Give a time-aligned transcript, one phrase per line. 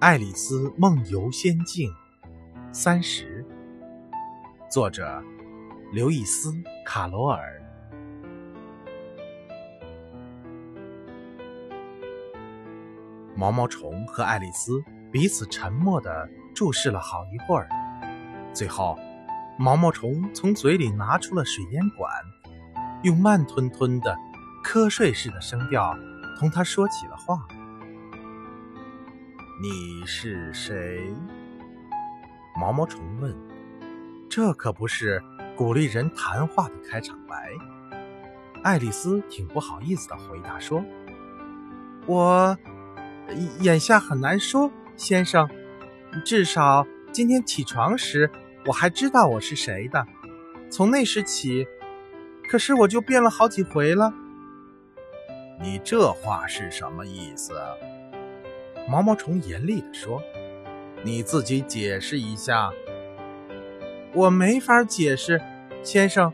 [0.00, 1.94] 爱丽丝梦游仙境
[2.72, 3.44] 三十，
[4.70, 5.22] 作者
[5.92, 6.50] 刘易斯·
[6.86, 7.60] 卡罗尔。
[13.36, 14.82] 毛毛虫和爱丽丝
[15.12, 17.68] 彼此沉默地注视了好一会儿，
[18.54, 18.98] 最后，
[19.58, 22.10] 毛毛虫从嘴里拿出了水烟管，
[23.02, 24.16] 用慢吞吞的、
[24.64, 25.94] 瞌睡似的声调
[26.38, 27.46] 同他说起了话。
[29.62, 31.06] 你是谁？
[32.56, 33.36] 毛毛虫问。
[34.26, 35.22] 这可不是
[35.54, 37.52] 鼓励人谈话的开场白。
[38.62, 40.82] 爱丽丝挺不好意思的回答说
[42.08, 42.56] ：“我
[43.60, 45.46] 眼下很难说，先生。
[46.24, 48.30] 至少今天起床时，
[48.64, 50.06] 我还知道我是谁的。
[50.70, 51.68] 从那时起，
[52.48, 54.14] 可是我就变了好几回了。
[55.60, 57.52] 你这话是什么意思？”
[58.90, 60.20] 毛毛虫严厉地说
[61.04, 62.72] ：“你自己解释一下。”
[64.12, 65.40] 我没法解释，
[65.84, 66.32] 先生。”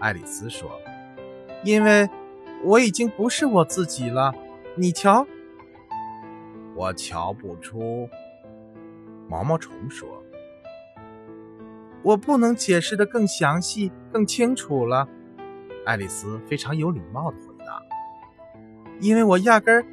[0.00, 0.80] 爱丽丝说
[1.62, 2.08] ，“因为
[2.64, 4.32] 我已经不是我自己了。
[4.76, 5.26] 你瞧。”
[6.74, 8.08] 我瞧不出。”
[9.28, 10.08] 毛毛虫说
[12.02, 15.06] ，“我不能解释的更详细、更清楚了。”
[15.84, 17.82] 爱丽丝非常有礼貌的回答
[19.00, 19.84] ，“因为我压根儿。”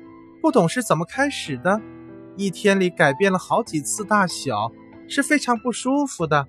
[0.41, 1.79] 不懂是怎么开始的，
[2.35, 4.71] 一天里改变了好几次大小，
[5.07, 6.47] 是非常不舒服的。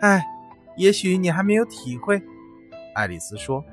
[0.00, 0.22] 哎，
[0.76, 2.22] 也许你还没有体会，
[2.94, 3.64] 爱丽丝说。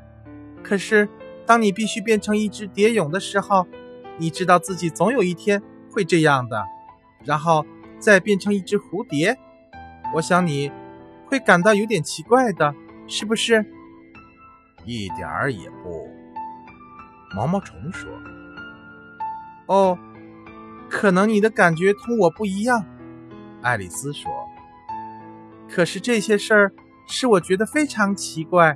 [0.63, 1.09] 可是，
[1.45, 3.67] 当你必须变成一只蝶蛹的时候，
[4.17, 6.65] 你知道自己总有一天会这样的，
[7.25, 7.65] 然后
[7.99, 9.37] 再变成一只蝴蝶。
[10.15, 10.71] 我想你
[11.25, 12.73] 会感到有点奇怪的，
[13.07, 13.65] 是不是？
[14.85, 16.07] 一点儿也不。
[17.35, 18.09] 毛毛虫说。
[19.69, 19.97] 哦，
[20.89, 22.83] 可能你的感觉同我不一样，
[23.61, 24.31] 爱丽丝说。
[25.69, 26.71] 可是这些事儿
[27.05, 28.75] 使我觉得非常奇怪。